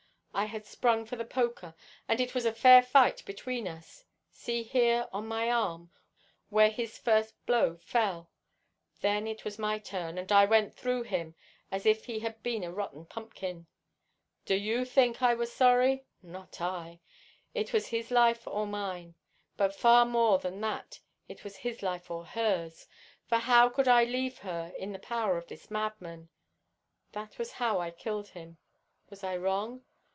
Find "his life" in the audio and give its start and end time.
17.89-18.47, 21.57-22.09